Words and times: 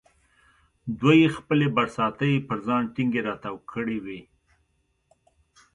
دوی 0.99 1.21
خپلې 1.37 1.67
برساتۍ 1.75 2.33
پر 2.47 2.57
ځان 2.67 2.83
ټینګې 2.93 3.21
را 3.27 3.35
تاو 3.43 3.57
کړې 3.71 3.97
وې. 4.05 4.19